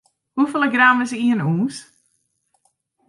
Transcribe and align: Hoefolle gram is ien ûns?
Hoefolle 0.35 0.67
gram 0.73 0.97
is 1.05 1.13
ien 1.25 1.41
ûns? 1.51 1.77